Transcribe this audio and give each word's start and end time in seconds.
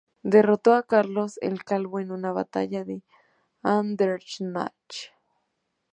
Derrotó 0.23 0.73
a 0.73 0.81
Carlos 0.81 1.37
el 1.43 1.63
Calvo 1.63 1.99
en 1.99 2.09
una 2.09 2.31
batalla 2.31 2.79
en 2.79 3.03
Andernach. 3.61 4.71